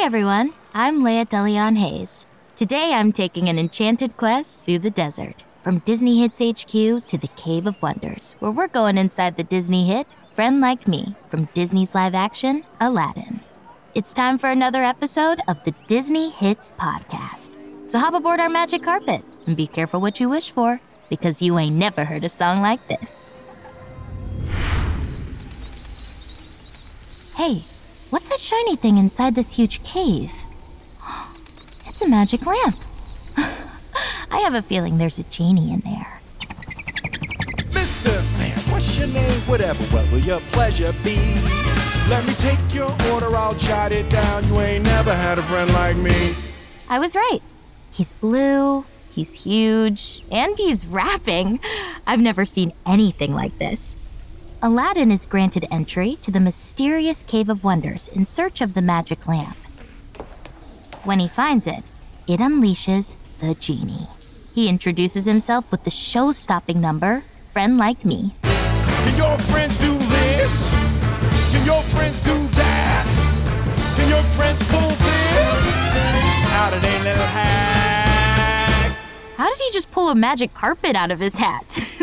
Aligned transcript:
Hey 0.00 0.06
everyone, 0.06 0.54
I'm 0.72 1.02
Laya 1.02 1.26
DeLeon 1.26 1.76
Hayes. 1.76 2.24
Today 2.56 2.94
I'm 2.94 3.12
taking 3.12 3.50
an 3.50 3.58
enchanted 3.58 4.16
quest 4.16 4.64
through 4.64 4.78
the 4.78 4.88
desert, 4.88 5.42
from 5.60 5.80
Disney 5.80 6.22
Hits 6.22 6.38
HQ 6.38 6.70
to 7.04 7.18
the 7.18 7.28
Cave 7.36 7.66
of 7.66 7.82
Wonders, 7.82 8.34
where 8.38 8.50
we're 8.50 8.66
going 8.66 8.96
inside 8.96 9.36
the 9.36 9.44
Disney 9.44 9.86
hit 9.86 10.06
Friend 10.32 10.58
Like 10.58 10.88
Me 10.88 11.16
from 11.28 11.50
Disney's 11.52 11.94
live 11.94 12.14
action 12.14 12.64
Aladdin. 12.80 13.40
It's 13.94 14.14
time 14.14 14.38
for 14.38 14.48
another 14.48 14.82
episode 14.82 15.42
of 15.46 15.62
the 15.64 15.74
Disney 15.86 16.30
Hits 16.30 16.72
Podcast. 16.78 17.54
So 17.84 17.98
hop 17.98 18.14
aboard 18.14 18.40
our 18.40 18.48
magic 18.48 18.82
carpet 18.82 19.22
and 19.46 19.54
be 19.54 19.66
careful 19.66 20.00
what 20.00 20.18
you 20.18 20.30
wish 20.30 20.50
for, 20.50 20.80
because 21.10 21.42
you 21.42 21.58
ain't 21.58 21.76
never 21.76 22.06
heard 22.06 22.24
a 22.24 22.30
song 22.30 22.62
like 22.62 22.88
this. 22.88 23.42
Hey, 27.36 27.64
what's 28.10 28.28
that 28.28 28.40
shiny 28.40 28.76
thing 28.76 28.98
inside 28.98 29.34
this 29.34 29.56
huge 29.56 29.82
cave? 29.82 30.32
It's 31.86 32.02
a 32.02 32.08
magic 32.08 32.46
lamp. 32.46 32.76
I 34.30 34.38
have 34.38 34.54
a 34.54 34.62
feeling 34.62 34.96
there's 34.96 35.18
a 35.18 35.22
genie 35.24 35.72
in 35.72 35.80
there. 35.80 36.20
Mr. 37.72 38.22
Man, 38.38 38.58
what's 38.72 38.96
your 38.96 39.08
name? 39.08 39.40
Whatever, 39.42 39.82
what 39.94 40.10
will 40.10 40.20
your 40.20 40.40
pleasure 40.52 40.94
be? 41.04 41.16
Let 42.08 42.26
me 42.26 42.32
take 42.34 42.58
your 42.72 42.90
order, 43.12 43.36
I'll 43.36 43.54
jot 43.54 43.92
it 43.92 44.08
down. 44.08 44.46
You 44.48 44.60
ain't 44.60 44.84
never 44.84 45.14
had 45.14 45.38
a 45.38 45.42
friend 45.42 45.70
like 45.74 45.96
me. 45.96 46.34
I 46.88 46.98
was 46.98 47.14
right. 47.14 47.40
He's 47.90 48.14
blue, 48.14 48.86
he's 49.10 49.44
huge, 49.44 50.24
and 50.30 50.56
he's 50.56 50.86
rapping. 50.86 51.60
I've 52.06 52.20
never 52.20 52.46
seen 52.46 52.72
anything 52.86 53.34
like 53.34 53.58
this. 53.58 53.94
Aladdin 54.62 55.10
is 55.10 55.24
granted 55.24 55.66
entry 55.70 56.16
to 56.20 56.30
the 56.30 56.38
mysterious 56.38 57.22
Cave 57.22 57.48
of 57.48 57.64
Wonders 57.64 58.08
in 58.08 58.26
search 58.26 58.60
of 58.60 58.74
the 58.74 58.82
magic 58.82 59.26
lamp. 59.26 59.56
When 61.02 61.18
he 61.18 61.28
finds 61.28 61.66
it, 61.66 61.82
it 62.26 62.40
unleashes 62.40 63.16
the 63.38 63.54
genie. 63.54 64.06
He 64.54 64.68
introduces 64.68 65.24
himself 65.24 65.70
with 65.70 65.84
the 65.84 65.90
show 65.90 66.30
stopping 66.32 66.78
number, 66.78 67.24
Friend 67.48 67.78
Like 67.78 68.04
Me. 68.04 68.34
Can 68.42 69.16
your 69.16 69.38
friends 69.38 69.78
do 69.78 69.96
this? 69.96 70.68
Can 71.52 71.64
your 71.64 71.80
friends 71.84 72.20
do 72.20 72.36
that? 72.48 73.94
Can 73.96 74.10
your 74.10 74.22
friends 74.34 74.62
pull 74.68 74.90
this? 74.90 75.72
Out 76.52 76.74
of 76.74 76.82
their 76.82 77.02
little 77.02 77.26
hat. 77.28 78.94
How 79.38 79.48
did 79.48 79.58
he 79.58 79.72
just 79.72 79.90
pull 79.90 80.10
a 80.10 80.14
magic 80.14 80.52
carpet 80.52 80.96
out 80.96 81.10
of 81.10 81.18
his 81.18 81.38
hat? 81.38 81.80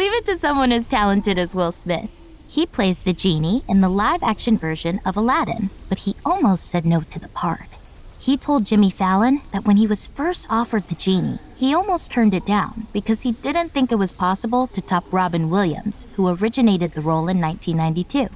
Leave 0.00 0.14
it 0.14 0.24
to 0.24 0.34
someone 0.34 0.72
as 0.72 0.88
talented 0.88 1.38
as 1.38 1.54
Will 1.54 1.70
Smith. 1.70 2.08
He 2.48 2.64
plays 2.64 3.02
the 3.02 3.12
genie 3.12 3.62
in 3.68 3.82
the 3.82 3.90
live 3.90 4.22
action 4.22 4.56
version 4.56 4.98
of 5.04 5.14
Aladdin, 5.14 5.68
but 5.90 5.98
he 5.98 6.16
almost 6.24 6.64
said 6.64 6.86
no 6.86 7.02
to 7.02 7.18
the 7.18 7.28
part. 7.28 7.76
He 8.18 8.38
told 8.38 8.64
Jimmy 8.64 8.88
Fallon 8.88 9.42
that 9.52 9.66
when 9.66 9.76
he 9.76 9.86
was 9.86 10.06
first 10.06 10.46
offered 10.48 10.84
the 10.84 10.94
genie, 10.94 11.38
he 11.54 11.74
almost 11.74 12.10
turned 12.10 12.32
it 12.32 12.46
down 12.46 12.86
because 12.94 13.20
he 13.20 13.32
didn't 13.32 13.74
think 13.74 13.92
it 13.92 13.96
was 13.96 14.10
possible 14.10 14.68
to 14.68 14.80
top 14.80 15.04
Robin 15.12 15.50
Williams, 15.50 16.08
who 16.14 16.34
originated 16.34 16.92
the 16.92 17.02
role 17.02 17.28
in 17.28 17.38
1992. 17.38 18.34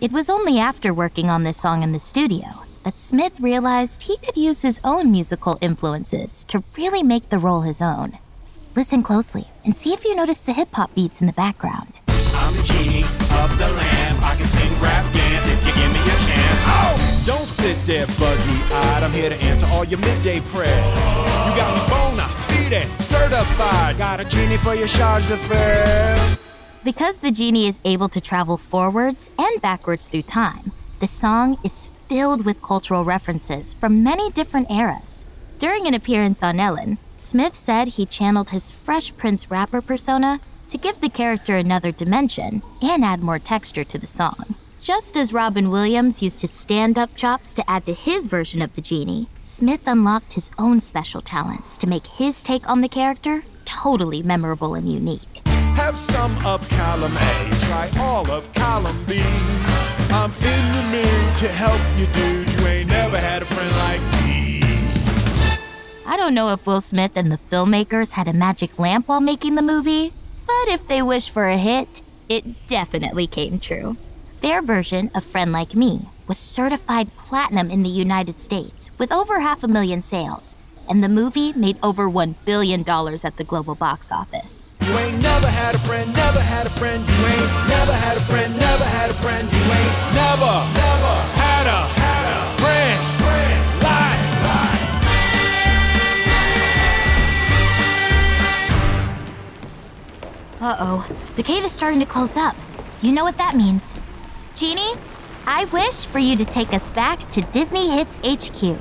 It 0.00 0.10
was 0.10 0.28
only 0.28 0.58
after 0.58 0.92
working 0.92 1.30
on 1.30 1.44
this 1.44 1.60
song 1.60 1.84
in 1.84 1.92
the 1.92 2.00
studio 2.00 2.48
that 2.82 2.98
Smith 2.98 3.38
realized 3.38 4.02
he 4.02 4.16
could 4.16 4.36
use 4.36 4.62
his 4.62 4.80
own 4.82 5.12
musical 5.12 5.58
influences 5.60 6.42
to 6.48 6.64
really 6.76 7.04
make 7.04 7.28
the 7.28 7.38
role 7.38 7.60
his 7.60 7.80
own. 7.80 8.18
Listen 8.76 9.04
closely 9.04 9.46
and 9.64 9.76
see 9.76 9.92
if 9.92 10.04
you 10.04 10.16
notice 10.16 10.40
the 10.40 10.52
hip 10.52 10.68
hop 10.72 10.92
beats 10.96 11.20
in 11.20 11.28
the 11.28 11.32
background. 11.32 12.00
I'm 12.08 12.56
the 12.56 12.62
genie 12.64 13.04
of 13.04 13.56
the 13.56 13.68
lamp. 13.68 14.24
I 14.24 14.34
can 14.36 14.46
sing, 14.46 14.72
rap, 14.80 15.04
dance 15.14 15.46
if 15.46 15.64
you 15.64 15.72
give 15.74 15.92
me 15.92 16.00
a 16.00 16.18
chance. 16.26 16.60
Oh, 16.66 17.22
don't 17.24 17.46
sit 17.46 17.78
there 17.86 18.04
buggy 18.18 18.74
eyed. 18.74 19.04
I'm 19.04 19.12
here 19.12 19.30
to 19.30 19.36
answer 19.36 19.64
all 19.70 19.84
your 19.84 20.00
midday 20.00 20.40
prayers. 20.40 20.86
You 21.46 21.54
got 21.54 21.70
me 21.72 21.88
bona 21.88 22.26
fide, 22.50 23.00
certified. 23.00 23.96
Got 23.96 24.18
a 24.18 24.24
genie 24.24 24.56
for 24.56 24.74
your 24.74 24.88
charge 24.88 25.28
d'affaires. 25.28 26.40
Because 26.82 27.20
the 27.20 27.30
genie 27.30 27.68
is 27.68 27.78
able 27.84 28.08
to 28.08 28.20
travel 28.20 28.56
forwards 28.56 29.30
and 29.38 29.62
backwards 29.62 30.08
through 30.08 30.22
time, 30.22 30.72
the 30.98 31.06
song 31.06 31.58
is 31.62 31.88
filled 32.06 32.44
with 32.44 32.60
cultural 32.60 33.04
references 33.04 33.72
from 33.72 34.02
many 34.02 34.32
different 34.32 34.68
eras. 34.68 35.24
During 35.60 35.86
an 35.86 35.94
appearance 35.94 36.42
on 36.42 36.58
Ellen, 36.58 36.98
Smith 37.24 37.56
said 37.56 37.88
he 37.88 38.04
channeled 38.04 38.50
his 38.50 38.70
Fresh 38.70 39.16
Prince 39.16 39.50
rapper 39.50 39.80
persona 39.80 40.40
to 40.68 40.76
give 40.76 41.00
the 41.00 41.08
character 41.08 41.56
another 41.56 41.90
dimension 41.90 42.62
and 42.82 43.02
add 43.02 43.22
more 43.22 43.38
texture 43.38 43.82
to 43.82 43.96
the 43.96 44.06
song. 44.06 44.56
Just 44.82 45.16
as 45.16 45.32
Robin 45.32 45.70
Williams 45.70 46.20
used 46.20 46.42
his 46.42 46.50
stand 46.50 46.98
up 46.98 47.16
chops 47.16 47.54
to 47.54 47.68
add 47.68 47.86
to 47.86 47.94
his 47.94 48.26
version 48.26 48.60
of 48.60 48.74
the 48.74 48.82
genie, 48.82 49.26
Smith 49.42 49.86
unlocked 49.86 50.34
his 50.34 50.50
own 50.58 50.82
special 50.82 51.22
talents 51.22 51.78
to 51.78 51.86
make 51.86 52.06
his 52.06 52.42
take 52.42 52.68
on 52.68 52.82
the 52.82 52.90
character 52.90 53.42
totally 53.64 54.22
memorable 54.22 54.74
and 54.74 54.92
unique. 54.92 55.40
Have 55.76 55.96
some 55.96 56.36
of 56.44 56.68
column 56.68 57.16
A, 57.16 57.56
try 57.62 57.90
all 58.00 58.30
of 58.30 58.52
column 58.52 59.02
B. 59.08 59.22
I'm 60.10 60.30
in 60.30 60.64
the 60.76 60.84
mood 60.92 61.36
to 61.38 61.48
help 61.48 61.80
you, 61.98 62.04
dude. 62.12 62.60
You 62.60 62.66
ain't 62.66 62.90
never 62.90 63.18
had 63.18 63.40
a 63.40 63.46
friend 63.46 63.72
like. 63.78 64.13
I 66.06 66.16
don't 66.16 66.34
know 66.34 66.50
if 66.50 66.66
Will 66.66 66.82
Smith 66.82 67.12
and 67.16 67.32
the 67.32 67.38
filmmakers 67.38 68.12
had 68.12 68.28
a 68.28 68.32
magic 68.34 68.78
lamp 68.78 69.08
while 69.08 69.20
making 69.20 69.54
the 69.54 69.62
movie, 69.62 70.12
but 70.46 70.68
if 70.68 70.86
they 70.86 71.00
wish 71.00 71.30
for 71.30 71.46
a 71.46 71.56
hit, 71.56 72.02
it 72.28 72.66
definitely 72.66 73.26
came 73.26 73.58
true. 73.58 73.96
Their 74.42 74.60
version 74.60 75.10
of 75.14 75.24
Friend 75.24 75.50
Like 75.50 75.74
Me 75.74 76.08
was 76.26 76.36
certified 76.38 77.16
platinum 77.16 77.70
in 77.70 77.82
the 77.82 77.88
United 77.88 78.38
States 78.38 78.90
with 78.98 79.12
over 79.12 79.40
half 79.40 79.62
a 79.62 79.68
million 79.68 80.02
sales, 80.02 80.56
and 80.90 81.02
the 81.02 81.08
movie 81.08 81.54
made 81.54 81.78
over 81.82 82.06
$1 82.06 82.34
billion 82.44 82.80
at 82.80 83.36
the 83.38 83.44
global 83.44 83.74
box 83.74 84.12
office. 84.12 84.70
Uh 100.74 100.76
oh, 100.80 101.16
the 101.36 101.42
cave 101.44 101.64
is 101.64 101.70
starting 101.70 102.00
to 102.00 102.06
close 102.06 102.36
up. 102.36 102.56
You 103.00 103.12
know 103.12 103.22
what 103.22 103.38
that 103.38 103.54
means. 103.54 103.94
Genie, 104.56 104.94
I 105.46 105.66
wish 105.66 106.04
for 106.04 106.18
you 106.18 106.34
to 106.34 106.44
take 106.44 106.72
us 106.72 106.90
back 106.90 107.30
to 107.30 107.42
Disney 107.52 107.90
Hits 107.90 108.16
HQ. 108.24 108.76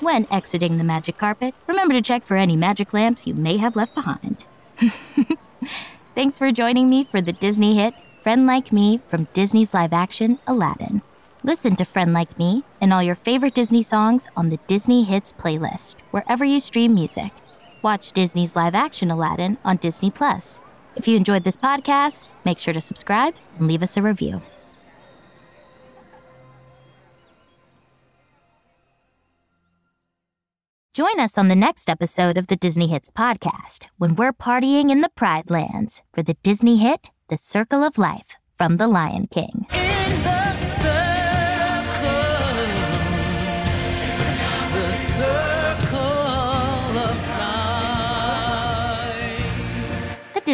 When 0.00 0.28
exiting 0.30 0.78
the 0.78 0.84
magic 0.84 1.18
carpet, 1.18 1.56
remember 1.66 1.94
to 1.94 2.02
check 2.02 2.22
for 2.22 2.36
any 2.36 2.54
magic 2.54 2.92
lamps 2.92 3.26
you 3.26 3.34
may 3.34 3.56
have 3.56 3.74
left 3.74 3.96
behind. 3.96 4.44
Thanks 6.14 6.38
for 6.38 6.52
joining 6.52 6.88
me 6.88 7.02
for 7.02 7.20
the 7.20 7.32
Disney 7.32 7.74
hit 7.74 7.94
Friend 8.22 8.46
Like 8.46 8.72
Me 8.72 9.00
from 9.08 9.26
Disney's 9.32 9.74
live 9.74 9.92
action 9.92 10.38
Aladdin. 10.46 11.02
Listen 11.46 11.76
to 11.76 11.84
Friend 11.84 12.14
Like 12.14 12.38
Me 12.38 12.64
and 12.80 12.90
all 12.90 13.02
your 13.02 13.14
favorite 13.14 13.52
Disney 13.52 13.82
songs 13.82 14.28
on 14.34 14.48
the 14.48 14.56
Disney 14.66 15.04
Hits 15.04 15.30
playlist, 15.30 15.96
wherever 16.10 16.42
you 16.42 16.58
stream 16.58 16.94
music. 16.94 17.32
Watch 17.82 18.12
Disney's 18.12 18.56
live 18.56 18.74
action 18.74 19.10
Aladdin 19.10 19.58
on 19.62 19.76
Disney 19.76 20.10
Plus. 20.10 20.62
If 20.96 21.06
you 21.06 21.18
enjoyed 21.18 21.44
this 21.44 21.58
podcast, 21.58 22.28
make 22.46 22.58
sure 22.58 22.72
to 22.72 22.80
subscribe 22.80 23.34
and 23.58 23.66
leave 23.66 23.82
us 23.82 23.94
a 23.98 24.00
review. 24.00 24.40
Join 30.94 31.20
us 31.20 31.36
on 31.36 31.48
the 31.48 31.56
next 31.56 31.90
episode 31.90 32.38
of 32.38 32.46
the 32.46 32.56
Disney 32.56 32.86
Hits 32.86 33.10
podcast 33.10 33.88
when 33.98 34.16
we're 34.16 34.32
partying 34.32 34.90
in 34.90 35.00
the 35.02 35.10
Pride 35.10 35.50
Lands 35.50 36.00
for 36.14 36.22
the 36.22 36.38
Disney 36.42 36.78
hit 36.78 37.10
The 37.28 37.36
Circle 37.36 37.84
of 37.84 37.98
Life 37.98 38.36
from 38.56 38.78
The 38.78 38.86
Lion 38.86 39.26
King. 39.26 39.66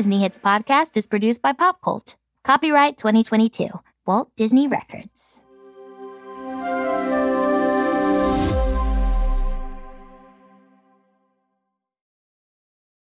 Disney 0.01 0.21
Hits 0.21 0.39
podcast 0.39 0.97
is 0.97 1.07
produced 1.07 1.43
by 1.43 1.53
Pop 1.53 1.83
Cult. 1.83 2.17
Copyright 2.43 2.97
2022, 2.97 3.69
Walt 4.07 4.31
Disney 4.35 4.67
Records. 4.67 5.43